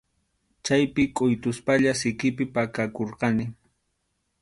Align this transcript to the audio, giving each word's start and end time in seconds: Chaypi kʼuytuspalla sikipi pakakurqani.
Chaypi 0.65 1.03
kʼuytuspalla 1.15 1.91
sikipi 2.01 2.43
pakakurqani. 2.53 3.45